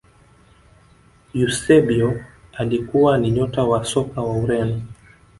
eusebio 1.33 2.25
alikuwa 2.57 3.17
ni 3.17 3.31
nyota 3.31 3.63
wa 3.63 3.85
soka 3.85 4.21
wa 4.21 4.33
ureno 4.37 4.81